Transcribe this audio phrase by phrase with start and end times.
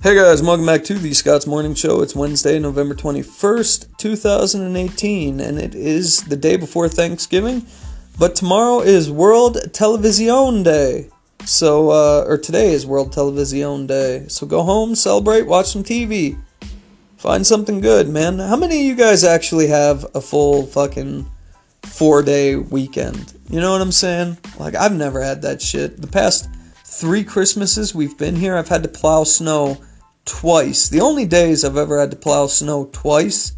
[0.00, 2.02] Hey guys, welcome back to the Scott's Morning Show.
[2.02, 7.66] It's Wednesday, November 21st, 2018, and it is the day before Thanksgiving.
[8.16, 11.10] But tomorrow is World Television Day.
[11.44, 14.26] So, uh, or today is World Television Day.
[14.28, 16.38] So go home, celebrate, watch some TV.
[17.16, 18.38] Find something good, man.
[18.38, 21.26] How many of you guys actually have a full fucking
[21.82, 23.32] four day weekend?
[23.50, 24.38] You know what I'm saying?
[24.60, 26.00] Like, I've never had that shit.
[26.00, 26.48] The past
[26.84, 29.78] three Christmases we've been here, I've had to plow snow
[30.28, 30.88] twice.
[30.88, 33.52] The only days I've ever had to plow snow twice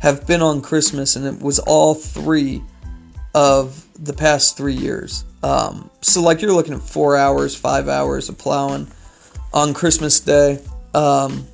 [0.00, 2.62] have been on Christmas, and it was all three
[3.34, 5.24] of the past three years.
[5.42, 8.88] Um, so, like, you're looking at four hours, five hours of plowing
[9.54, 10.58] on Christmas Day.
[10.94, 11.46] Um,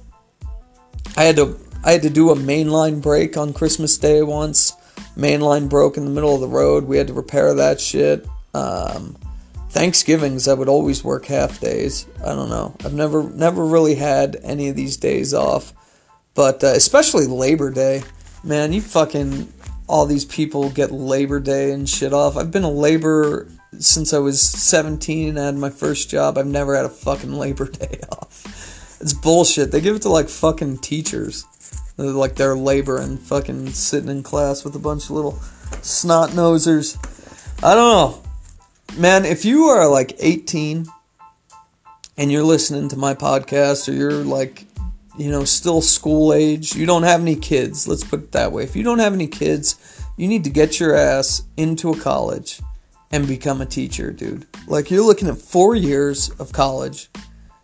[1.16, 4.73] I had to I had to do a mainline break on Christmas Day once.
[5.16, 6.85] Mainline broke in the middle of the road.
[6.85, 8.27] We had to repair that shit.
[8.55, 9.16] Um,
[9.73, 12.06] Thanksgivings I would always work half days.
[12.20, 12.76] I don't know.
[12.84, 15.73] I've never never really had any of these days off,
[16.34, 18.02] but uh, especially Labor Day.
[18.45, 19.50] Man, you fucking
[19.88, 22.37] all these people get Labor Day and shit off.
[22.37, 26.37] I've been a labor since I was 17 and I had my first job.
[26.37, 28.98] I've never had a fucking Labor Day off.
[29.00, 29.73] It's bullshit.
[29.73, 31.46] They give it to like fucking teachers.
[31.96, 35.40] They're like they're laboring, fucking sitting in class with a bunch of little
[35.80, 36.98] snot nosers.
[37.65, 38.32] I don't know.
[38.99, 40.87] Man, if you are like 18
[42.19, 44.66] and you're listening to my podcast or you're like,
[45.16, 48.65] you know, still school age, you don't have any kids, let's put it that way.
[48.65, 52.61] If you don't have any kids, you need to get your ass into a college
[53.13, 54.47] and become a teacher, dude.
[54.66, 57.11] Like, you're looking at four years of college.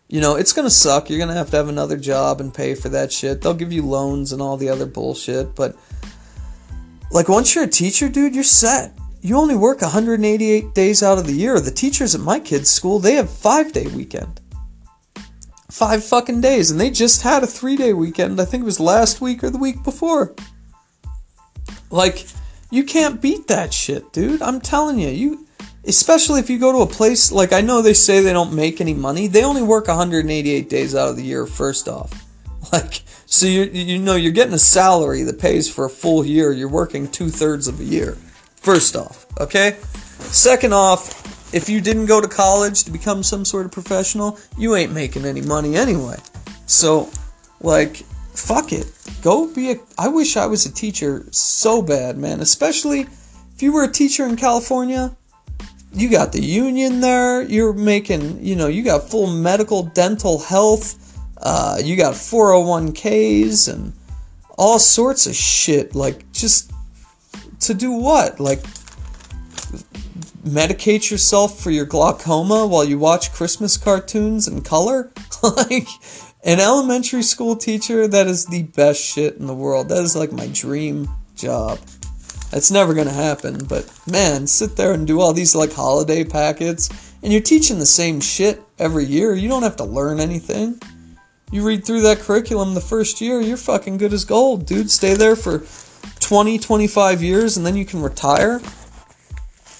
[0.08, 1.10] You know, it's gonna suck.
[1.10, 3.42] You're gonna have to have another job and pay for that shit.
[3.42, 5.76] They'll give you loans and all the other bullshit, but
[7.10, 11.26] like, once you're a teacher, dude, you're set you only work 188 days out of
[11.26, 11.58] the year.
[11.60, 14.40] The teachers at my kids' school, they have five day weekend.
[15.70, 18.40] Five fucking days, and they just had a three day weekend.
[18.40, 20.34] I think it was last week or the week before.
[21.90, 22.26] Like,
[22.70, 24.42] you can't beat that shit, dude.
[24.42, 25.46] I'm telling you, you
[25.84, 28.80] especially if you go to a place like I know they say they don't make
[28.80, 29.26] any money.
[29.26, 31.46] They only work 188 days out of the year.
[31.46, 32.24] First off,
[32.72, 36.52] like so you you know you're getting a salary that pays for a full year.
[36.52, 38.16] You're working two thirds of a year.
[38.68, 39.78] First off, okay?
[40.18, 44.76] Second off, if you didn't go to college to become some sort of professional, you
[44.76, 46.18] ain't making any money anyway.
[46.66, 47.08] So,
[47.62, 47.96] like,
[48.34, 48.92] fuck it.
[49.22, 49.76] Go be a.
[49.96, 52.40] I wish I was a teacher so bad, man.
[52.40, 53.06] Especially
[53.54, 55.16] if you were a teacher in California.
[55.94, 57.40] You got the union there.
[57.40, 61.18] You're making, you know, you got full medical, dental, health.
[61.38, 63.94] Uh, you got 401ks and
[64.58, 65.94] all sorts of shit.
[65.94, 66.70] Like, just
[67.60, 68.40] to do what?
[68.40, 68.60] Like
[70.44, 75.10] medicate yourself for your glaucoma while you watch Christmas cartoons in color?
[75.42, 75.88] like
[76.44, 79.88] an elementary school teacher, that is the best shit in the world.
[79.88, 81.78] That is like my dream job.
[82.50, 86.88] That's never gonna happen, but man, sit there and do all these like holiday packets,
[87.22, 89.34] and you're teaching the same shit every year.
[89.34, 90.80] You don't have to learn anything.
[91.50, 94.90] You read through that curriculum the first year, you're fucking good as gold, dude.
[94.90, 95.60] Stay there for
[96.20, 98.60] 20, 25 years and then you can retire.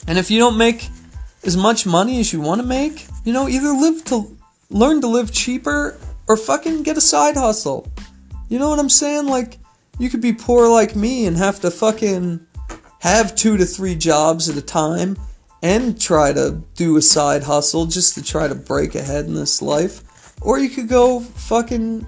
[0.06, 0.88] And if you don't make
[1.44, 4.36] as much money as you want to make, you know, either live to
[4.70, 7.90] learn to live cheaper or fucking get a side hustle.
[8.48, 9.26] You know what I'm saying?
[9.26, 9.58] Like,
[9.98, 12.46] you could be poor like me and have to fucking
[13.00, 15.16] have two to three jobs at a time
[15.62, 19.60] and try to do a side hustle just to try to break ahead in this
[19.60, 20.02] life.
[20.40, 22.06] Or you could go fucking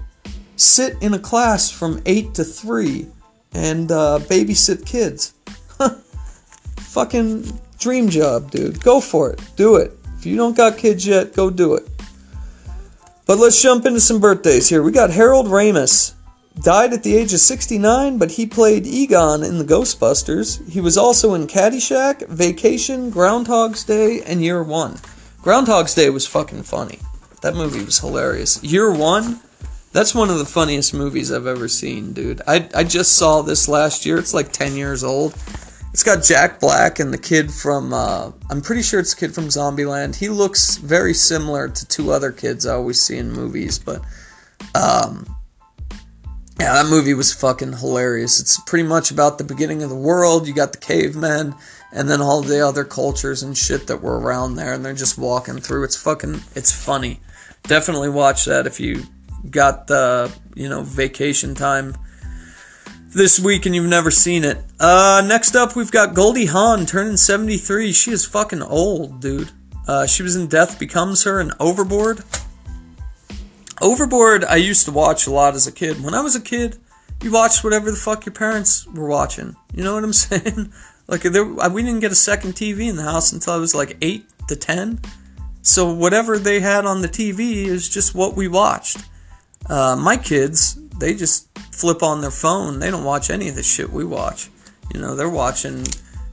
[0.55, 3.07] sit in a class from 8 to 3
[3.53, 5.33] and uh, babysit kids.
[6.77, 8.83] Fucking dream job, dude.
[8.83, 9.41] Go for it.
[9.55, 9.97] Do it.
[10.17, 11.87] If you don't got kids yet, go do it.
[13.25, 14.83] But let's jump into some birthdays here.
[14.83, 16.13] We got Harold Ramis.
[16.61, 20.69] Died at the age of 69, but he played Egon in the Ghostbusters.
[20.69, 24.97] He was also in Caddyshack, Vacation, Groundhog's Day, and Year One.
[25.41, 26.99] Groundhog's Day was fucking funny.
[27.41, 28.61] That movie was hilarious.
[28.61, 29.39] Year One,
[29.91, 32.41] that's one of the funniest movies I've ever seen, dude.
[32.47, 34.17] I, I just saw this last year.
[34.17, 35.35] It's like 10 years old.
[35.91, 39.35] It's got Jack Black and the kid from, uh, I'm pretty sure it's the kid
[39.35, 40.15] from Zombieland.
[40.15, 44.01] He looks very similar to two other kids I always see in movies, but,
[44.73, 45.35] um,
[46.57, 48.39] yeah, that movie was fucking hilarious.
[48.39, 50.47] It's pretty much about the beginning of the world.
[50.47, 51.55] You got the cavemen
[51.91, 55.17] and then all the other cultures and shit that were around there, and they're just
[55.17, 55.83] walking through.
[55.83, 57.19] It's fucking, it's funny.
[57.63, 59.03] Definitely watch that if you
[59.49, 61.95] got the you know vacation time
[63.13, 64.57] this week and you've never seen it.
[64.79, 67.91] Uh, next up, we've got Goldie Hawn turning 73.
[67.91, 69.51] She is fucking old, dude.
[69.87, 72.23] Uh, she was in Death Becomes Her and Overboard.
[73.81, 76.03] Overboard, I used to watch a lot as a kid.
[76.03, 76.77] When I was a kid,
[77.21, 79.55] you watched whatever the fuck your parents were watching.
[79.73, 80.71] You know what I'm saying?
[81.07, 83.97] like there, we didn't get a second TV in the house until I was like
[84.01, 84.99] eight to ten.
[85.61, 89.03] So whatever they had on the TV is just what we watched.
[89.71, 92.79] Uh, my kids, they just flip on their phone.
[92.79, 94.49] They don't watch any of the shit we watch.
[94.93, 95.85] You know, they're watching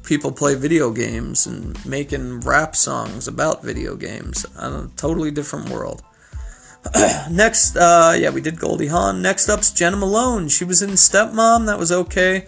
[0.03, 4.45] people play video games and making rap songs about video games.
[4.57, 6.03] on A totally different world.
[7.31, 9.23] Next, uh, yeah, we did Goldie Hawn.
[9.23, 10.49] Next up's Jena Malone.
[10.49, 11.67] She was in Stepmom.
[11.67, 12.47] That was okay.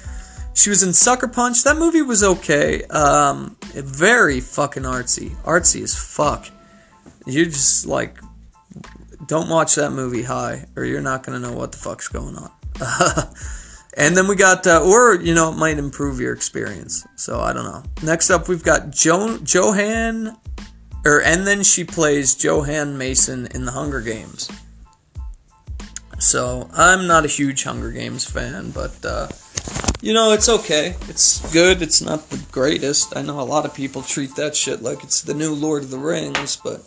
[0.55, 1.63] She was in Sucker Punch.
[1.63, 2.83] That movie was okay.
[2.87, 5.37] Um, very fucking artsy.
[5.43, 6.49] Artsy as fuck.
[7.27, 8.19] You're just like
[9.27, 12.51] don't watch that movie high, or you're not gonna know what the fuck's going on.
[13.97, 17.07] and then we got, uh, or you know, it might improve your experience.
[17.17, 17.83] So I don't know.
[18.03, 20.37] Next up, we've got jo- Johan,
[21.05, 24.51] or and then she plays Johan Mason in the Hunger Games.
[26.19, 29.29] So I'm not a huge Hunger Games fan, but uh,
[30.03, 30.95] you know it's okay.
[31.09, 31.81] It's good.
[31.81, 33.17] It's not the greatest.
[33.17, 35.91] I know a lot of people treat that shit like it's the new Lord of
[35.91, 36.83] the Rings, but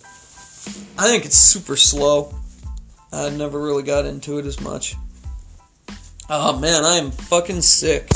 [0.97, 2.33] I think it's super slow.
[3.11, 4.95] I never really got into it as much.
[6.29, 8.07] Oh man, I am fucking sick.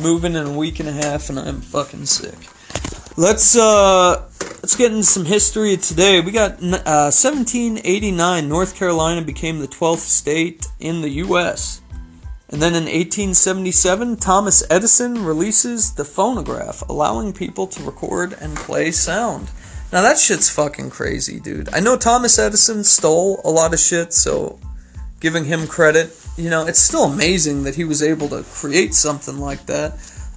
[0.00, 2.36] Moving in a week and a half, and I'm fucking sick.
[3.16, 4.28] Let's uh,
[4.62, 6.20] let's get into some history today.
[6.20, 8.48] We got uh, 1789.
[8.48, 11.80] North Carolina became the 12th state in the U.S.
[12.48, 18.90] And then in 1877, Thomas Edison releases the phonograph, allowing people to record and play
[18.90, 19.50] sound.
[19.92, 21.72] Now that shit's fucking crazy, dude.
[21.72, 24.58] I know Thomas Edison stole a lot of shit, so
[25.20, 29.38] giving him credit you know, it's still amazing that he was able to create something
[29.38, 29.94] like that.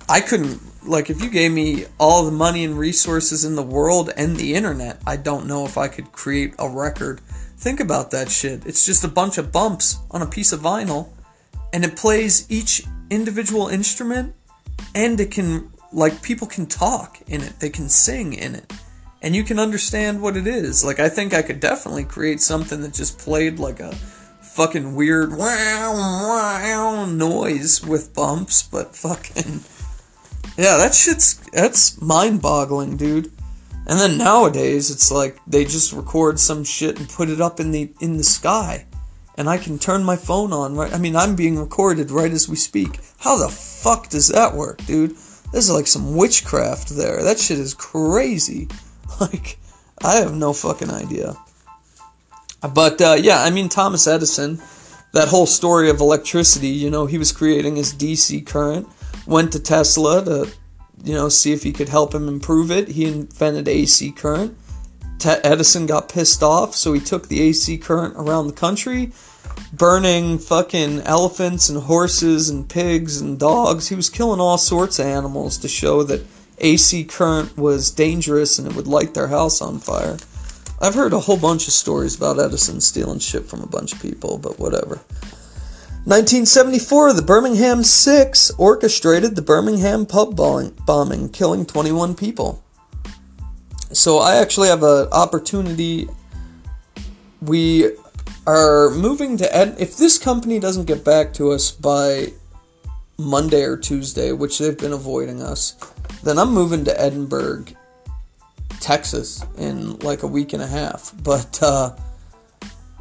[0.08, 4.12] I couldn't, like, if you gave me all the money and resources in the world
[4.16, 7.22] and the internet, I don't know if I could create a record.
[7.58, 8.66] Think about that shit.
[8.66, 11.10] It's just a bunch of bumps on a piece of vinyl,
[11.74, 14.36] and it plays each individual instrument,
[14.94, 18.72] and it can, like, people can talk in it, they can sing in it,
[19.22, 20.84] and you can understand what it is.
[20.84, 23.94] Like, I think I could definitely create something that just played like a
[24.58, 29.62] fucking weird wow, wow noise with bumps, but fucking
[30.58, 33.32] yeah, that shit's that's mind-boggling, dude.
[33.86, 37.72] And then nowadays, it's like they just record some shit and put it up in
[37.72, 38.86] the in the sky,
[39.38, 40.94] and I can turn my phone on right.
[40.94, 43.00] I mean, I'm being recorded right as we speak.
[43.20, 45.12] How the fuck does that work, dude?
[45.12, 47.24] This is like some witchcraft there.
[47.24, 48.68] That shit is crazy.
[49.22, 49.58] Like,
[50.04, 51.36] I have no fucking idea.
[52.74, 54.62] But uh, yeah, I mean, Thomas Edison,
[55.14, 58.88] that whole story of electricity, you know, he was creating his DC current,
[59.26, 60.52] went to Tesla to,
[61.04, 62.90] you know, see if he could help him improve it.
[62.90, 64.58] He invented AC current.
[65.20, 69.12] Te- Edison got pissed off, so he took the AC current around the country,
[69.74, 73.90] burning fucking elephants and horses and pigs and dogs.
[73.90, 76.24] He was killing all sorts of animals to show that
[76.60, 80.18] AC current was dangerous and it would light their house on fire.
[80.80, 84.02] I've heard a whole bunch of stories about Edison stealing shit from a bunch of
[84.02, 85.02] people, but whatever.
[86.06, 92.64] 1974, the Birmingham Six orchestrated the Birmingham pub bombing, killing 21 people.
[93.92, 96.08] So I actually have an opportunity.
[97.42, 97.92] We
[98.46, 99.76] are moving to Ed.
[99.80, 102.32] If this company doesn't get back to us by
[103.18, 105.76] Monday or Tuesday, which they've been avoiding us,
[106.28, 107.76] then I'm moving to Edinburg
[108.80, 111.14] Texas in like a week and a half.
[111.24, 111.96] But uh,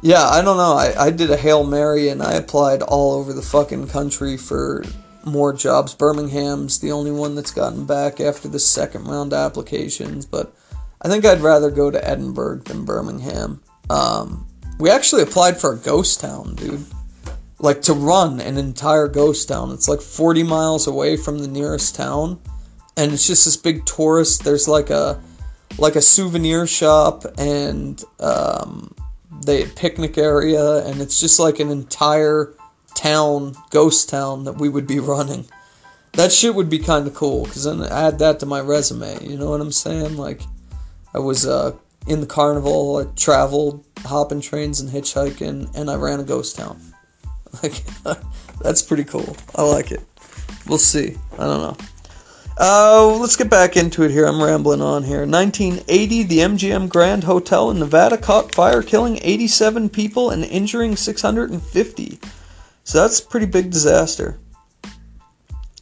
[0.01, 0.73] yeah, I don't know.
[0.73, 4.83] I, I did a Hail Mary and I applied all over the fucking country for
[5.25, 5.93] more jobs.
[5.93, 10.55] Birmingham's the only one that's gotten back after the second round applications, but
[11.01, 13.61] I think I'd rather go to Edinburg than Birmingham.
[13.89, 14.47] Um,
[14.79, 16.85] we actually applied for a ghost town, dude.
[17.59, 19.71] Like to run an entire ghost town.
[19.71, 22.39] It's like 40 miles away from the nearest town.
[22.97, 24.43] And it's just this big tourist.
[24.43, 25.21] There's like a
[25.77, 28.93] like a souvenir shop and um,
[29.45, 32.53] the picnic area, and it's just like an entire
[32.95, 35.45] town, ghost town that we would be running.
[36.13, 39.23] That shit would be kind of cool because then add that to my resume.
[39.23, 40.17] You know what I'm saying?
[40.17, 40.41] Like,
[41.13, 41.75] I was uh,
[42.07, 46.79] in the carnival, I traveled, hopping trains and hitchhiking, and I ran a ghost town.
[47.63, 47.81] Like,
[48.61, 49.35] that's pretty cool.
[49.55, 50.03] I like it.
[50.67, 51.15] We'll see.
[51.33, 51.77] I don't know.
[52.59, 54.25] Uh, let's get back into it here.
[54.25, 55.27] I'm rambling on here.
[55.27, 62.19] 1980, the MGM Grand Hotel in Nevada caught fire, killing 87 people and injuring 650.
[62.83, 64.39] So that's pretty big disaster.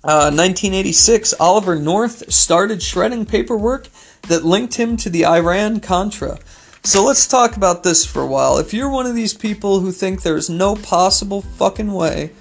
[0.03, 3.87] Uh, 1986, Oliver North started shredding paperwork
[4.23, 6.39] that linked him to the Iran Contra.
[6.83, 8.57] So let's talk about this for a while.
[8.57, 12.31] If you're one of these people who think there's no possible fucking way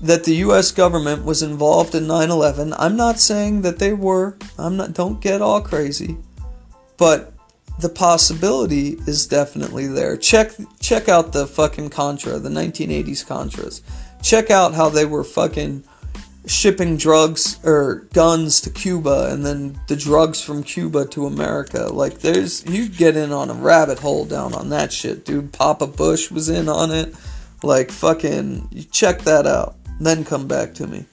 [0.00, 4.36] that the US government was involved in 9/11, I'm not saying that they were.
[4.58, 6.16] I'm not don't get all crazy.
[6.96, 7.32] But
[7.80, 10.16] the possibility is definitely there.
[10.16, 13.82] Check check out the fucking Contra, the 1980s Contras.
[14.22, 15.84] Check out how they were fucking
[16.46, 21.88] shipping drugs or guns to Cuba and then the drugs from Cuba to America.
[21.92, 25.52] Like there's you get in on a rabbit hole down on that shit, dude.
[25.52, 27.14] Papa Bush was in on it.
[27.62, 29.76] Like fucking you check that out.
[30.00, 31.04] Then come back to me.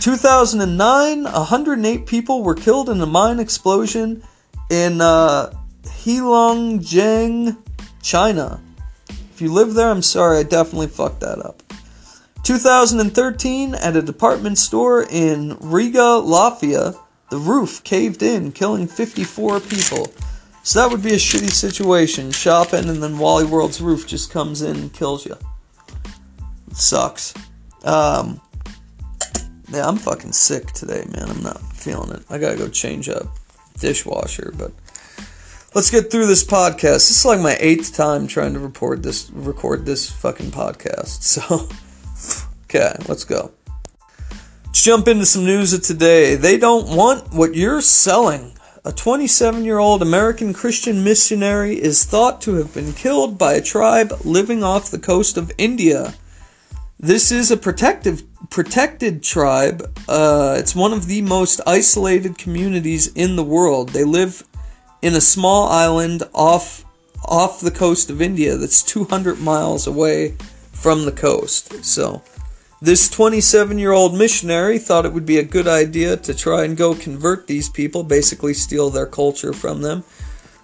[0.00, 4.22] 2009, 108 people were killed in a mine explosion
[4.70, 5.52] in uh,
[5.82, 7.56] Heilongjiang,
[8.02, 8.60] China.
[9.08, 11.62] If you live there, I'm sorry, I definitely fucked that up.
[12.44, 16.96] 2013, at a department store in Riga, Latvia,
[17.30, 20.12] the roof caved in, killing 54 people.
[20.62, 22.30] So that would be a shitty situation.
[22.30, 25.36] Shopping, and then Wally World's roof just comes in and kills you.
[26.70, 27.34] It sucks.
[27.84, 28.40] Um,
[29.70, 31.30] yeah, I'm fucking sick today, man.
[31.30, 32.24] I'm not feeling it.
[32.30, 33.26] I gotta go change up
[33.78, 34.72] dishwasher, but
[35.74, 36.80] let's get through this podcast.
[36.80, 41.22] This is like my eighth time trying to record this record this fucking podcast.
[41.22, 41.68] So
[42.74, 43.52] Okay, let's go.
[44.66, 46.34] Let's jump into some news of today.
[46.34, 48.54] They don't want what you're selling.
[48.84, 53.62] A 27 year old American Christian missionary is thought to have been killed by a
[53.62, 56.14] tribe living off the coast of India.
[57.04, 59.94] This is a protective protected tribe.
[60.08, 63.90] Uh, it's one of the most isolated communities in the world.
[63.90, 64.42] They live
[65.02, 66.86] in a small island off
[67.26, 70.36] off the coast of India that's 200 miles away
[70.72, 71.84] from the coast.
[71.84, 72.22] So
[72.80, 76.74] this 27 year old missionary thought it would be a good idea to try and
[76.74, 80.04] go convert these people, basically steal their culture from them.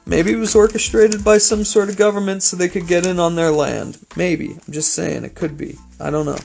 [0.07, 3.35] Maybe it was orchestrated by some sort of government so they could get in on
[3.35, 3.99] their land.
[4.17, 4.53] Maybe.
[4.53, 5.77] I'm just saying, it could be.
[6.01, 6.39] I don't know.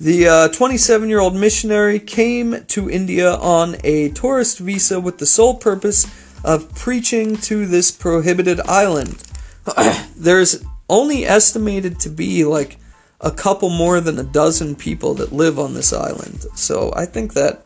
[0.00, 5.26] The 27 uh, year old missionary came to India on a tourist visa with the
[5.26, 6.06] sole purpose
[6.42, 9.22] of preaching to this prohibited island.
[10.16, 12.78] There's only estimated to be like
[13.20, 16.46] a couple more than a dozen people that live on this island.
[16.54, 17.64] So I think that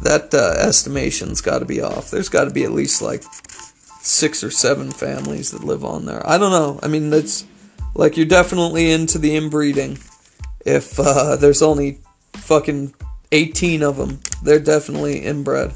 [0.00, 2.10] that uh, estimation's got to be off.
[2.10, 3.22] There's got to be at least like
[4.00, 6.26] six or seven families that live on there.
[6.28, 6.80] I don't know.
[6.82, 7.44] I mean, that's
[7.94, 9.98] like you're definitely into the inbreeding.
[10.64, 11.98] If uh, there's only
[12.34, 12.94] fucking
[13.32, 15.74] 18 of them, they're definitely inbred.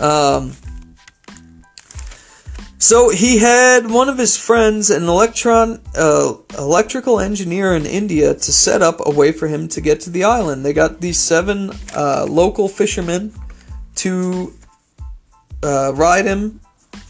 [0.00, 0.52] Um,
[2.78, 8.52] so he had one of his friends, an electron uh, electrical engineer in India, to
[8.52, 10.66] set up a way for him to get to the island.
[10.66, 13.32] They got these seven uh, local fishermen
[13.96, 14.52] to
[15.62, 16.60] uh, ride him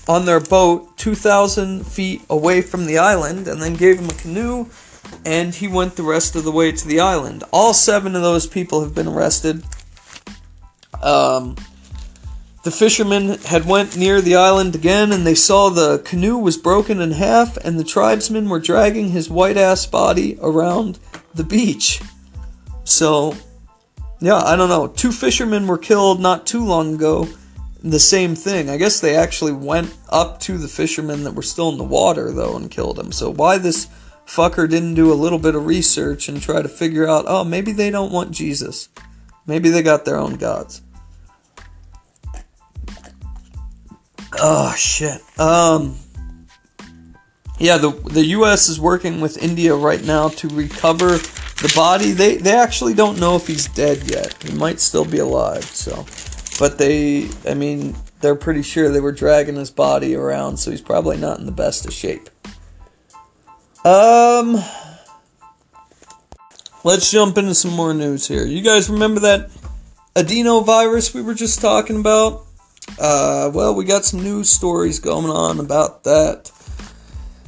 [0.06, 4.66] on their boat 2,000 feet away from the island, and then gave him a canoe,
[5.24, 7.44] and he went the rest of the way to the island.
[7.52, 9.64] All seven of those people have been arrested.
[11.02, 11.56] Um,
[12.64, 17.00] the fishermen had went near the island again, and they saw the canoe was broken
[17.00, 20.98] in half, and the tribesmen were dragging his white ass body around
[21.34, 22.00] the beach.
[22.84, 23.36] So,
[24.20, 24.86] yeah, I don't know.
[24.86, 27.28] Two fishermen were killed not too long ago.
[27.82, 28.70] The same thing.
[28.70, 32.32] I guess they actually went up to the fishermen that were still in the water,
[32.32, 33.12] though, and killed them.
[33.12, 33.88] So, why this
[34.26, 37.72] fucker didn't do a little bit of research and try to figure out, oh, maybe
[37.72, 38.88] they don't want Jesus.
[39.46, 40.82] Maybe they got their own gods.
[44.40, 45.20] Oh shit.
[45.38, 45.96] Um.
[47.58, 48.68] Yeah, the the U.S.
[48.68, 52.10] is working with India right now to recover the body.
[52.10, 54.34] They they actually don't know if he's dead yet.
[54.42, 55.64] He might still be alive.
[55.64, 56.04] So,
[56.58, 60.80] but they, I mean, they're pretty sure they were dragging his body around, so he's
[60.80, 62.28] probably not in the best of shape.
[63.84, 64.62] Um.
[66.84, 68.44] Let's jump into some more news here.
[68.44, 69.50] You guys remember that
[70.14, 72.44] adenovirus we were just talking about?
[72.98, 76.50] Uh, well, we got some news stories going on about that.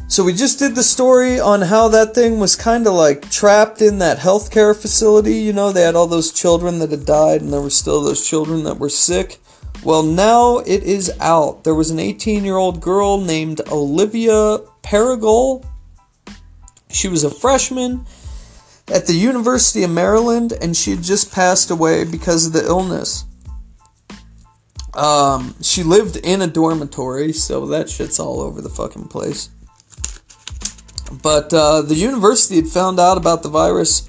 [0.08, 3.82] So we just did the story on how that thing was kind of like trapped
[3.82, 5.34] in that healthcare facility.
[5.34, 8.26] You know, they had all those children that had died, and there were still those
[8.26, 9.38] children that were sick.
[9.84, 11.64] Well, now it is out.
[11.64, 15.66] There was an 18 year old girl named Olivia Paregol.
[16.90, 18.06] She was a freshman
[18.88, 23.24] at the University of Maryland, and she had just passed away because of the illness.
[24.94, 29.50] Um, she lived in a dormitory, so that shit's all over the fucking place.
[31.22, 34.08] But uh, the university had found out about the virus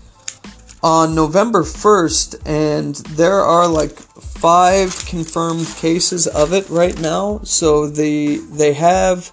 [0.81, 7.39] on November 1st, and there are like five confirmed cases of it right now.
[7.43, 9.31] So they they have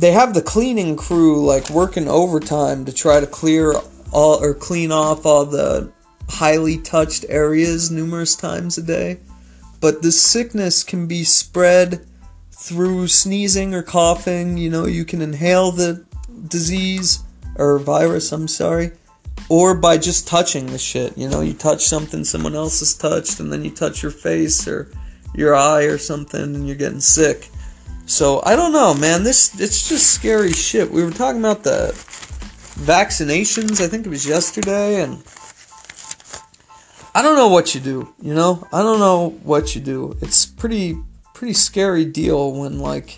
[0.00, 3.74] they have the cleaning crew like working overtime to try to clear
[4.12, 5.92] all or clean off all the
[6.26, 9.20] highly touched areas numerous times a day.
[9.78, 12.06] But this sickness can be spread
[12.50, 14.56] through sneezing or coughing.
[14.56, 16.02] You know, you can inhale the
[16.48, 17.22] disease
[17.56, 18.92] or virus, I'm sorry,
[19.50, 21.16] or by just touching the shit.
[21.18, 24.66] You know, you touch something someone else has touched, and then you touch your face
[24.66, 24.90] or
[25.34, 27.50] your eye or something, and you're getting sick.
[28.10, 29.22] So I don't know, man.
[29.22, 30.90] This it's just scary shit.
[30.90, 31.92] We were talking about the
[32.82, 33.80] vaccinations.
[33.80, 35.22] I think it was yesterday, and
[37.14, 38.12] I don't know what you do.
[38.20, 40.18] You know, I don't know what you do.
[40.20, 40.98] It's pretty
[41.34, 43.16] pretty scary deal when like.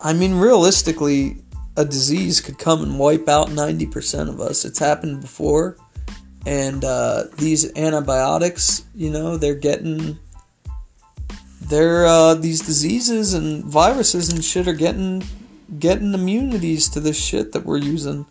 [0.00, 1.38] I mean, realistically,
[1.76, 4.64] a disease could come and wipe out 90% of us.
[4.64, 5.76] It's happened before.
[6.46, 10.20] And uh, these antibiotics, you know, they're getting.
[11.60, 15.22] They're, uh, these diseases and viruses and shit are getting
[15.78, 18.26] getting immunities to this shit that we're using.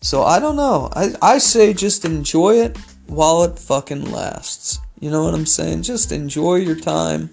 [0.00, 0.88] So I don't know.
[0.94, 2.76] I, I say just enjoy it
[3.06, 4.80] while it fucking lasts.
[5.00, 5.82] You know what I'm saying?
[5.82, 7.30] Just enjoy your time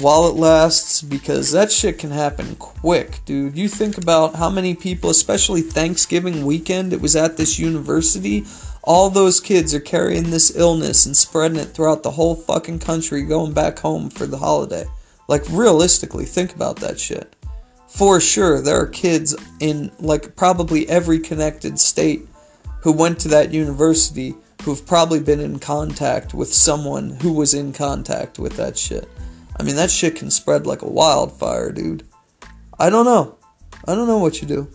[0.00, 3.56] while it lasts because that shit can happen quick, dude.
[3.56, 8.44] You think about how many people, especially Thanksgiving weekend, it was at this university.
[8.86, 13.22] All those kids are carrying this illness and spreading it throughout the whole fucking country
[13.22, 14.84] going back home for the holiday.
[15.26, 17.34] Like, realistically, think about that shit.
[17.88, 22.28] For sure, there are kids in, like, probably every connected state
[22.82, 27.72] who went to that university who've probably been in contact with someone who was in
[27.72, 29.08] contact with that shit.
[29.58, 32.06] I mean, that shit can spread like a wildfire, dude.
[32.78, 33.36] I don't know.
[33.88, 34.68] I don't know what you do.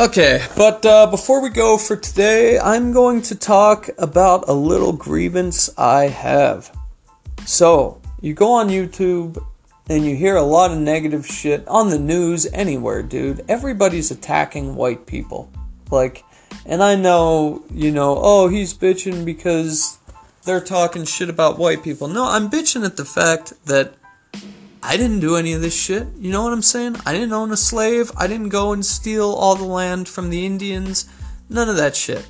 [0.00, 4.92] Okay, but uh, before we go for today, I'm going to talk about a little
[4.92, 6.70] grievance I have.
[7.46, 9.44] So, you go on YouTube
[9.90, 13.44] and you hear a lot of negative shit on the news anywhere, dude.
[13.48, 15.50] Everybody's attacking white people.
[15.90, 16.22] Like,
[16.64, 19.98] and I know, you know, oh, he's bitching because
[20.44, 22.06] they're talking shit about white people.
[22.06, 23.94] No, I'm bitching at the fact that
[24.82, 26.06] I didn't do any of this shit.
[26.18, 26.96] You know what I'm saying?
[27.04, 28.10] I didn't own a slave.
[28.16, 31.08] I didn't go and steal all the land from the Indians.
[31.48, 32.28] None of that shit.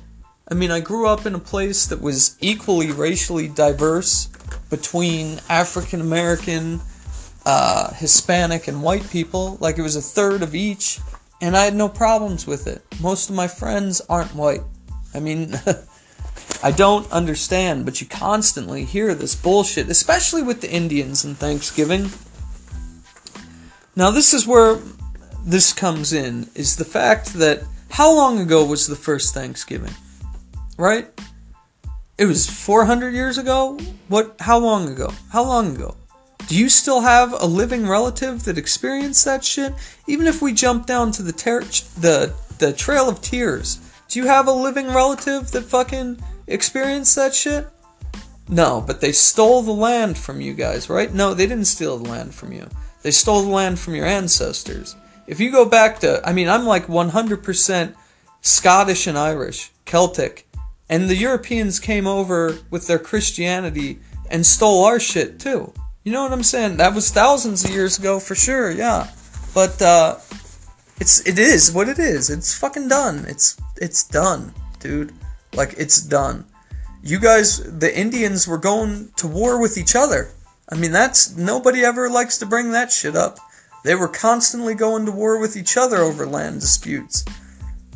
[0.49, 4.29] I mean, I grew up in a place that was equally racially diverse
[4.69, 6.81] between African American,
[7.45, 9.57] uh, Hispanic, and white people.
[9.59, 10.99] Like it was a third of each,
[11.41, 12.83] and I had no problems with it.
[12.99, 14.63] Most of my friends aren't white.
[15.13, 15.53] I mean,
[16.63, 22.09] I don't understand, but you constantly hear this bullshit, especially with the Indians and Thanksgiving.
[23.99, 24.79] Now, this is where
[25.43, 29.93] this comes in is the fact that how long ago was the first Thanksgiving?
[30.77, 31.09] Right?
[32.17, 33.77] It was 400 years ago?
[34.07, 35.11] What how long ago?
[35.33, 35.97] How long ago?
[36.47, 39.73] Do you still have a living relative that experienced that shit?
[40.07, 41.65] Even if we jump down to the ter-
[41.99, 47.35] the the Trail of Tears, do you have a living relative that fucking experienced that
[47.35, 47.67] shit?
[48.47, 51.13] No, but they stole the land from you guys, right?
[51.13, 52.69] No, they didn't steal the land from you.
[53.01, 54.95] They stole the land from your ancestors.
[55.27, 57.95] If you go back to, I mean, I'm like 100%
[58.41, 60.47] Scottish and Irish, Celtic,
[60.89, 65.73] and the Europeans came over with their Christianity and stole our shit too.
[66.03, 66.77] You know what I'm saying?
[66.77, 69.07] That was thousands of years ago for sure, yeah.
[69.53, 70.17] But uh
[70.99, 72.29] it's it is what it is.
[72.29, 73.25] It's fucking done.
[73.27, 75.13] It's it's done, dude.
[75.53, 76.45] Like it's done.
[77.01, 80.31] You guys, the Indians were going to war with each other.
[80.71, 83.39] I mean, that's nobody ever likes to bring that shit up.
[83.83, 87.25] They were constantly going to war with each other over land disputes.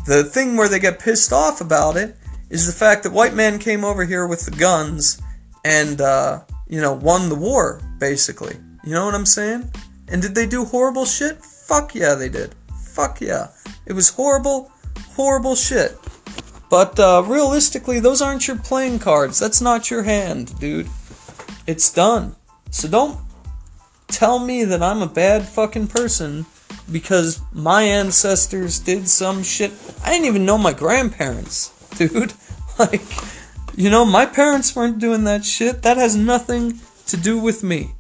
[0.08, 2.16] The thing where they get pissed off about it
[2.50, 5.22] is the fact that white man came over here with the guns
[5.64, 8.56] and, uh, you know, won the war, basically.
[8.84, 9.72] You know what I'm saying?
[10.10, 11.44] And did they do horrible shit?
[11.44, 12.56] Fuck yeah, they did.
[12.94, 13.50] Fuck yeah.
[13.86, 14.72] It was horrible,
[15.16, 15.98] horrible shit.
[16.70, 19.40] But uh, realistically, those aren't your playing cards.
[19.40, 20.90] That's not your hand, dude.
[21.66, 22.36] It's done.
[22.74, 23.20] So don't
[24.08, 26.48] tell me that I'm a bad fucking person
[26.92, 29.72] because my ancestors did some shit.
[30.04, 32.34] I didn't even know my grandparents, dude.
[32.80, 33.04] Like,
[33.76, 35.84] you know, my parents weren't doing that shit.
[35.84, 37.92] That has nothing to do with me.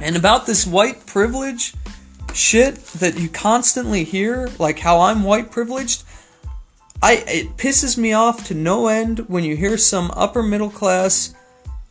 [0.00, 1.74] And about this white privilege
[2.34, 6.02] shit that you constantly hear, like how I'm white privileged,
[7.00, 11.34] I it pisses me off to no end when you hear some upper middle class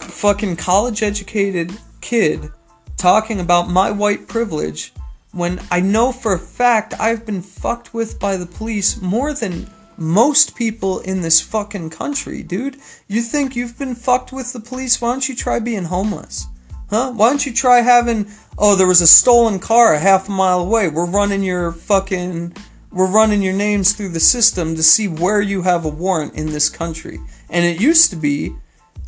[0.04, 2.50] fucking college educated kid
[2.98, 4.94] talking about my white privilege
[5.34, 9.70] when I know for a fact I've been fucked with by the police more than
[9.98, 12.78] most people in this fucking country, dude.
[13.08, 15.02] You think you've been fucked with the police?
[15.02, 16.48] Why don't you try being homeless?
[16.90, 17.12] Huh?
[17.12, 20.62] Why don't you try having, oh, there was a stolen car a half a mile
[20.62, 20.90] away.
[20.90, 22.56] We're running your fucking,
[22.92, 26.48] we're running your names through the system to see where you have a warrant in
[26.48, 27.20] this country.
[27.50, 28.56] And it used to be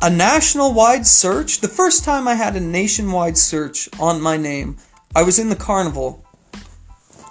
[0.00, 1.60] a national wide search.
[1.60, 4.76] The first time I had a nationwide search on my name,
[5.14, 6.24] I was in the carnival.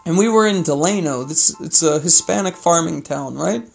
[0.05, 1.23] And we were in Delano.
[1.23, 3.67] This it's a Hispanic farming town, right?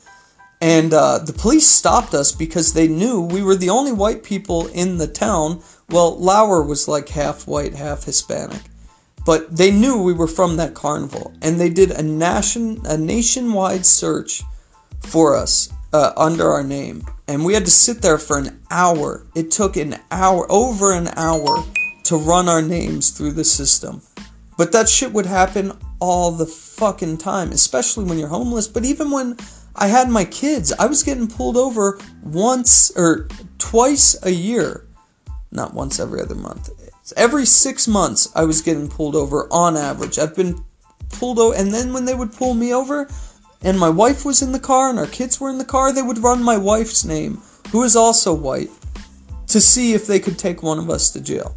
[0.60, 4.66] And uh, the police stopped us because they knew we were the only white people
[4.68, 5.62] in the town.
[5.88, 8.60] Well, Lauer was like half white, half Hispanic.
[9.24, 11.32] But they knew we were from that carnival.
[11.42, 14.42] And they did a, nation, a nationwide search
[15.00, 17.04] for us uh, under our name.
[17.28, 19.26] And we had to sit there for an hour.
[19.34, 21.64] It took an hour, over an hour,
[22.04, 24.02] to run our names through the system.
[24.56, 28.68] But that shit would happen all the fucking time, especially when you're homeless.
[28.68, 29.36] But even when
[29.74, 30.72] I had my kids.
[30.78, 34.86] I was getting pulled over once or twice a year.
[35.52, 36.70] Not once every other month.
[37.16, 40.18] Every six months, I was getting pulled over on average.
[40.18, 40.62] I've been
[41.08, 43.08] pulled over, and then when they would pull me over,
[43.62, 46.02] and my wife was in the car and our kids were in the car, they
[46.02, 48.70] would run my wife's name, who is also white,
[49.48, 51.54] to see if they could take one of us to jail.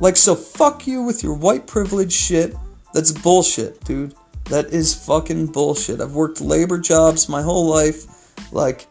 [0.00, 2.54] Like, so fuck you with your white privilege shit.
[2.94, 4.14] That's bullshit, dude.
[4.44, 6.00] That is fucking bullshit.
[6.00, 8.86] I've worked labor jobs my whole life, like,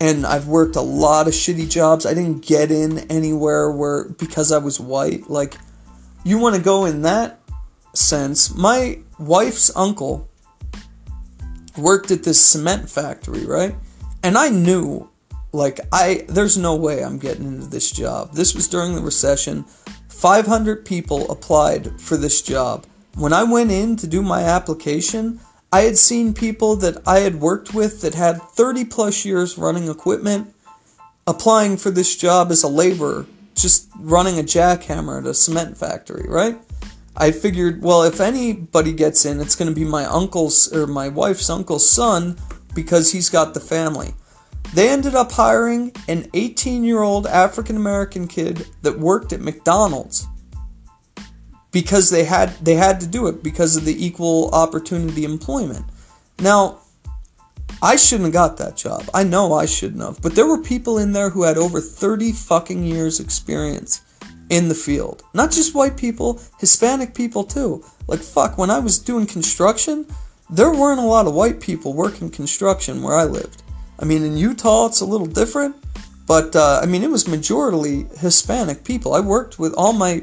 [0.00, 2.06] and I've worked a lot of shitty jobs.
[2.06, 5.28] I didn't get in anywhere where because I was white.
[5.28, 5.56] Like,
[6.24, 7.40] you want to go in that
[7.94, 8.54] sense.
[8.54, 10.29] My wife's uncle
[11.76, 13.74] worked at this cement factory, right?
[14.22, 15.08] And I knew,
[15.52, 18.32] like, I there's no way I'm getting into this job.
[18.32, 19.64] This was during the recession.
[20.08, 22.86] 500 people applied for this job.
[23.14, 25.40] When I went in to do my application,
[25.72, 29.88] I had seen people that I had worked with that had 30 plus years running
[29.88, 30.52] equipment
[31.26, 36.28] applying for this job as a laborer, just running a jackhammer at a cement factory,
[36.28, 36.58] right?
[37.20, 41.08] I figured, well, if anybody gets in, it's going to be my uncle's or my
[41.08, 42.38] wife's uncle's son
[42.74, 44.14] because he's got the family.
[44.72, 50.26] They ended up hiring an 18 year old African American kid that worked at McDonald's
[51.72, 55.84] because they had they had to do it because of the equal opportunity employment.
[56.38, 56.78] Now,
[57.82, 59.04] I shouldn't have got that job.
[59.12, 60.22] I know I shouldn't have.
[60.22, 64.00] But there were people in there who had over 30 fucking years experience
[64.50, 65.22] in the field.
[65.32, 67.84] Not just white people, Hispanic people too.
[68.06, 70.06] Like fuck, when I was doing construction,
[70.50, 73.62] there weren't a lot of white people working construction where I lived.
[73.98, 75.76] I mean, in Utah it's a little different,
[76.26, 79.14] but uh, I mean it was majority Hispanic people.
[79.14, 80.22] I worked with all my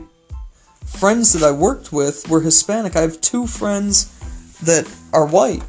[0.85, 2.95] friends that I worked with were Hispanic.
[2.95, 4.13] I have two friends
[4.61, 5.63] that are white.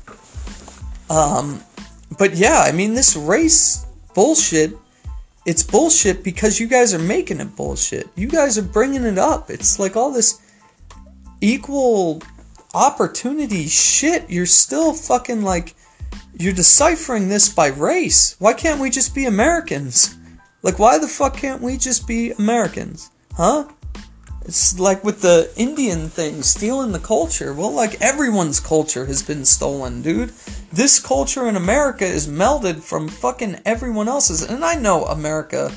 [1.10, 1.60] Um,
[2.18, 4.76] but yeah, I mean, this race bullshit,
[5.48, 8.06] it's bullshit because you guys are making it bullshit.
[8.14, 9.48] You guys are bringing it up.
[9.48, 10.42] It's like all this
[11.40, 12.20] equal
[12.74, 14.28] opportunity shit.
[14.28, 15.74] You're still fucking like,
[16.38, 18.36] you're deciphering this by race.
[18.38, 20.18] Why can't we just be Americans?
[20.62, 23.10] Like, why the fuck can't we just be Americans?
[23.32, 23.68] Huh?
[24.48, 27.52] It's like with the Indian thing, stealing the culture.
[27.52, 30.32] Well, like everyone's culture has been stolen, dude.
[30.72, 34.40] This culture in America is melded from fucking everyone else's.
[34.40, 35.70] And I know America,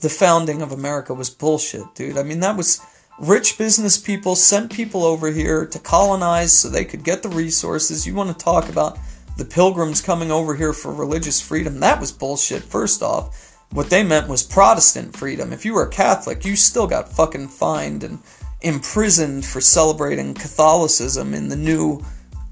[0.00, 2.18] the founding of America was bullshit, dude.
[2.18, 2.82] I mean, that was
[3.18, 8.06] rich business people sent people over here to colonize so they could get the resources.
[8.06, 8.98] You want to talk about
[9.38, 11.80] the pilgrims coming over here for religious freedom?
[11.80, 13.47] That was bullshit, first off.
[13.70, 15.52] What they meant was Protestant freedom.
[15.52, 18.18] If you were a Catholic, you still got fucking fined and
[18.62, 22.02] imprisoned for celebrating Catholicism in the new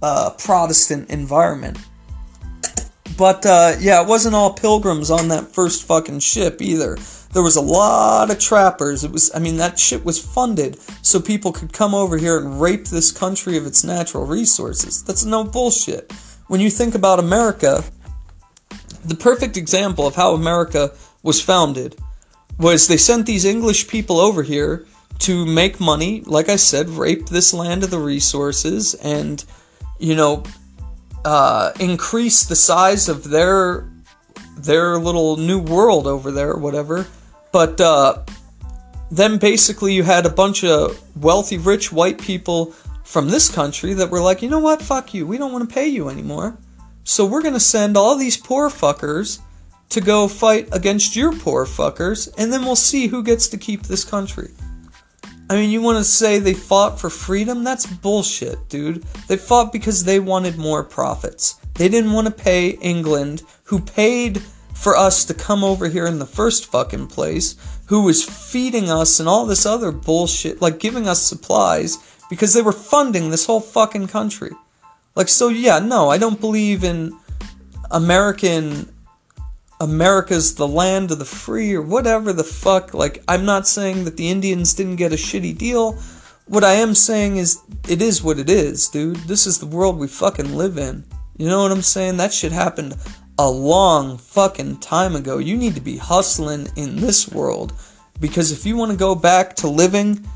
[0.02, 1.78] uh, Protestant environment.
[3.16, 6.98] But uh, yeah, it wasn't all pilgrims on that first fucking ship either.
[7.32, 9.04] There was a lot of trappers.
[9.04, 12.60] It was, I mean, that ship was funded so people could come over here and
[12.60, 15.02] rape this country of its natural resources.
[15.02, 16.12] That's no bullshit.
[16.48, 17.82] When you think about America,
[19.06, 20.92] the perfect example of how America
[21.22, 21.96] was founded
[22.58, 24.86] was they sent these English people over here
[25.20, 29.44] to make money, like I said, rape this land of the resources and,
[29.98, 30.42] you know,
[31.24, 33.88] uh, increase the size of their
[34.58, 37.06] their little new world over there or whatever.
[37.52, 38.24] But uh,
[39.10, 42.72] then basically you had a bunch of wealthy, rich white people
[43.04, 45.74] from this country that were like, you know what, fuck you, we don't want to
[45.74, 46.56] pay you anymore.
[47.08, 49.38] So we're going to send all these poor fuckers
[49.90, 53.84] to go fight against your poor fuckers, and then we'll see who gets to keep
[53.84, 54.50] this country.
[55.48, 57.62] I mean, you want to say they fought for freedom?
[57.62, 59.04] That's bullshit, dude.
[59.28, 61.60] They fought because they wanted more profits.
[61.74, 64.42] They didn't want to pay England, who paid
[64.74, 67.54] for us to come over here in the first fucking place,
[67.86, 72.62] who was feeding us and all this other bullshit, like giving us supplies because they
[72.62, 74.50] were funding this whole fucking country.
[75.16, 77.18] Like, so yeah, no, I don't believe in
[77.90, 78.92] American.
[79.80, 82.94] America's the land of the free or whatever the fuck.
[82.94, 85.98] Like, I'm not saying that the Indians didn't get a shitty deal.
[86.46, 89.16] What I am saying is, it is what it is, dude.
[89.16, 91.04] This is the world we fucking live in.
[91.36, 92.16] You know what I'm saying?
[92.16, 92.94] That shit happened
[93.38, 95.38] a long fucking time ago.
[95.38, 97.74] You need to be hustling in this world
[98.20, 100.26] because if you want to go back to living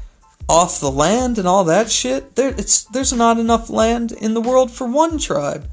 [0.50, 4.40] off the land and all that shit, there it's there's not enough land in the
[4.40, 5.64] world for one tribe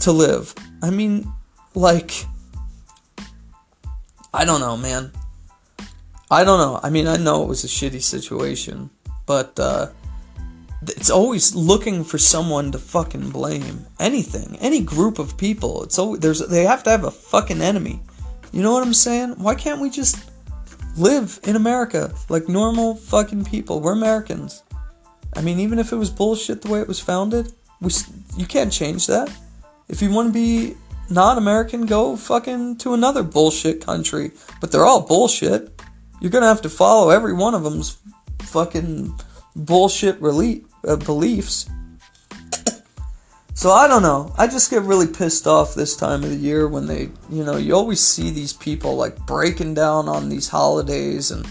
[0.00, 0.52] to live.
[0.82, 1.32] I mean,
[1.76, 2.10] like
[4.34, 5.12] I don't know, man.
[6.28, 6.80] I don't know.
[6.82, 8.90] I mean, I know it was a shitty situation,
[9.24, 9.86] but uh
[10.88, 13.86] it's always looking for someone to fucking blame.
[14.00, 15.84] Anything, any group of people.
[15.84, 18.02] It's always there's they have to have a fucking enemy.
[18.50, 19.36] You know what I'm saying?
[19.38, 20.18] Why can't we just
[20.96, 23.80] live in America like normal fucking people?
[23.80, 24.62] We're Americans.
[25.34, 27.90] I mean, even if it was bullshit the way it was founded, we
[28.36, 29.30] you can't change that.
[29.88, 30.74] If you want to be
[31.10, 34.32] not American, go fucking to another bullshit country.
[34.60, 35.80] But they're all bullshit.
[36.20, 37.98] You're gonna have to follow every one of them's
[38.40, 39.18] fucking
[39.56, 41.68] bullshit relief uh, beliefs.
[43.54, 44.34] So I don't know.
[44.38, 47.56] I just get really pissed off this time of the year when they, you know,
[47.56, 51.46] you always see these people like breaking down on these holidays and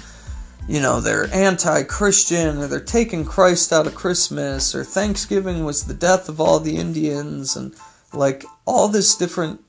[0.67, 5.93] you know, they're anti-Christian or they're taking Christ out of Christmas or Thanksgiving was the
[5.93, 7.75] death of all the Indians and
[8.13, 9.61] like all this different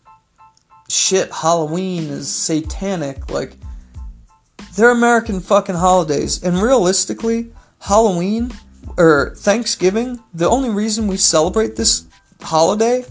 [0.89, 1.33] shit.
[1.33, 3.31] Halloween is satanic.
[3.31, 3.57] Like
[4.77, 6.43] they're American fucking holidays.
[6.43, 8.53] And realistically Halloween
[8.97, 12.07] or Thanksgiving, the only reason we celebrate this
[12.43, 13.05] holiday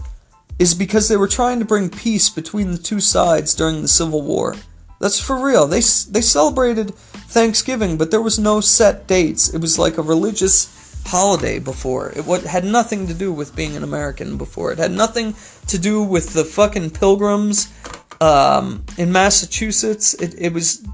[0.58, 4.22] is because they were trying to bring peace between the two sides during the Civil
[4.22, 4.56] War.
[5.00, 5.66] That's for real.
[5.66, 9.52] They they celebrated Thanksgiving, but there was no set dates.
[9.52, 12.12] It was like a religious holiday before.
[12.16, 14.70] It what had nothing to do with being an American before.
[14.72, 15.34] It had nothing
[15.66, 17.72] to do with the fucking pilgrims
[18.20, 20.14] um, in Massachusetts.
[20.14, 20.86] It it was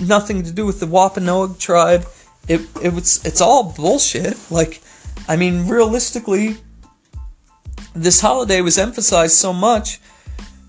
[0.00, 2.04] nothing to do with the Wampanoag tribe
[2.48, 4.36] it it was it's all bullshit.
[4.50, 4.80] Like,
[5.28, 6.56] I mean, realistically,
[8.02, 10.00] this holiday was emphasized so much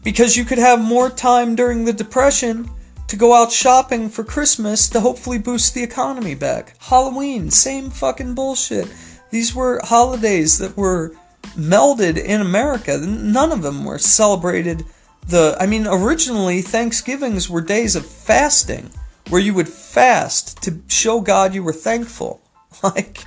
[0.04, 2.70] because you could have more time during the depression
[3.08, 6.76] to go out shopping for Christmas to hopefully boost the economy back.
[6.80, 8.88] Halloween, same fucking bullshit.
[9.32, 11.16] These were holidays that were
[11.58, 12.98] melded in America.
[12.98, 14.84] None of them were celebrated
[15.28, 18.90] the I mean originally Thanksgivings were days of fasting
[19.30, 22.42] where you would fast to show God you were thankful.
[22.82, 23.26] Like,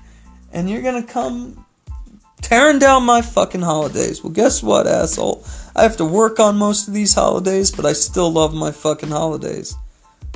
[0.53, 1.67] and you're gonna come
[2.43, 4.23] tearing down my fucking holidays.
[4.23, 5.45] Well, guess what, asshole?
[5.75, 9.09] I have to work on most of these holidays, but I still love my fucking
[9.09, 9.75] holidays.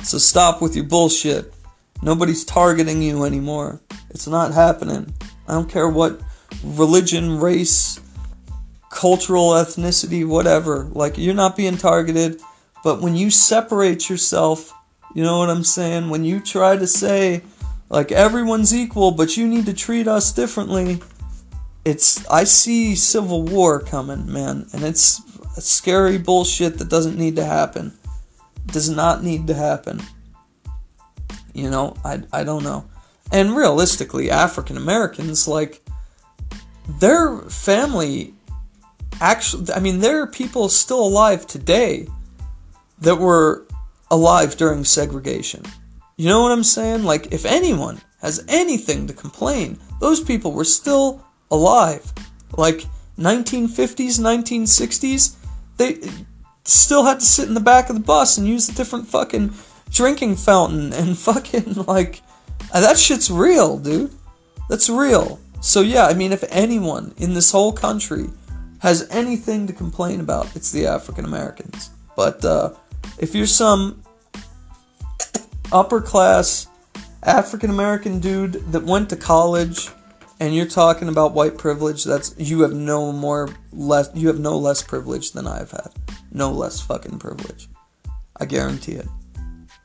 [0.03, 1.53] So stop with your bullshit.
[2.01, 3.79] Nobody's targeting you anymore.
[4.09, 5.13] It's not happening.
[5.47, 6.21] I don't care what
[6.63, 7.99] religion, race,
[8.89, 10.89] cultural ethnicity, whatever.
[10.91, 12.41] Like, you're not being targeted.
[12.83, 14.73] But when you separate yourself
[15.17, 16.09] you know what I'm saying?
[16.09, 17.41] When you try to say,
[17.89, 20.99] like, everyone's equal, but you need to treat us differently,
[21.87, 25.21] it's, I see civil war coming, man, and it's
[25.57, 27.97] scary bullshit that doesn't need to happen.
[28.65, 30.01] Does not need to happen.
[31.53, 32.89] You know, I, I don't know.
[33.31, 35.81] And realistically, African Americans, like,
[36.99, 38.33] their family
[39.21, 42.07] actually, I mean, there are people still alive today
[42.99, 43.65] that were
[44.11, 45.63] alive during segregation.
[46.17, 47.03] You know what I'm saying?
[47.03, 52.11] Like, if anyone has anything to complain, those people were still alive.
[52.57, 52.83] Like,
[53.17, 55.35] 1950s, 1960s,
[55.77, 55.99] they
[56.65, 59.53] still had to sit in the back of the bus and use a different fucking
[59.89, 62.21] drinking fountain and fucking, like,
[62.73, 64.11] that shit's real, dude.
[64.69, 65.39] That's real.
[65.61, 68.29] So, yeah, I mean, if anyone in this whole country
[68.79, 71.89] has anything to complain about, it's the African Americans.
[72.15, 72.73] But, uh,
[73.17, 74.03] if you're some
[75.71, 76.67] upper class
[77.23, 79.89] African American dude that went to college
[80.39, 84.57] and you're talking about white privilege, that's you have no more less you have no
[84.57, 85.89] less privilege than I've had.
[86.31, 87.67] No less fucking privilege.
[88.39, 89.07] I guarantee it.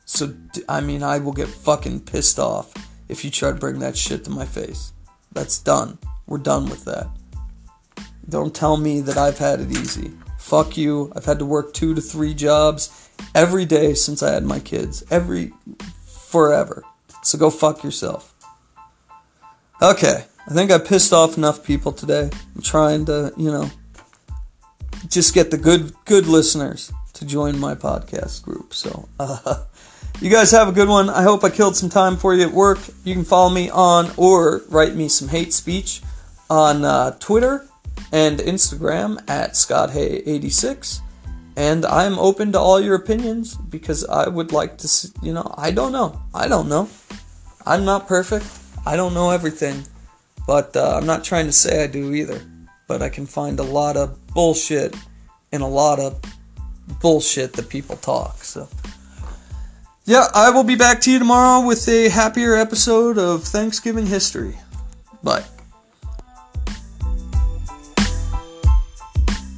[0.04, 0.34] So
[0.68, 2.72] I mean, I will get fucking pissed off
[3.08, 4.92] if you try to bring that shit to my face.
[5.32, 5.98] That's done.
[6.26, 7.08] We're done with that.
[8.28, 10.12] Don't tell me that I've had it easy.
[10.38, 11.12] Fuck you.
[11.16, 15.02] I've had to work 2 to 3 jobs every day since I had my kids.
[15.10, 15.52] Every
[16.06, 16.84] forever.
[17.22, 18.34] So go fuck yourself.
[19.80, 22.30] Okay, I think I pissed off enough people today.
[22.54, 23.70] I'm trying to, you know,
[25.08, 28.74] just get the good good listeners to join my podcast group.
[28.74, 29.64] So, uh,
[30.20, 31.10] you guys have a good one.
[31.10, 32.78] I hope I killed some time for you at work.
[33.04, 36.02] You can follow me on or write me some hate speech
[36.50, 37.66] on uh, Twitter
[38.10, 41.00] and Instagram at ScottHay86.
[41.56, 45.70] And I'm open to all your opinions because I would like to, you know, I
[45.70, 46.20] don't know.
[46.34, 46.88] I don't know.
[47.66, 48.46] I'm not perfect.
[48.86, 49.84] I don't know everything.
[50.46, 52.40] But uh, I'm not trying to say I do either.
[52.88, 54.94] But I can find a lot of bullshit
[55.52, 56.20] and a lot of
[57.00, 58.44] bullshit that people talk.
[58.44, 58.68] So,
[60.04, 64.56] yeah, I will be back to you tomorrow with a happier episode of Thanksgiving history.
[65.22, 65.44] Bye.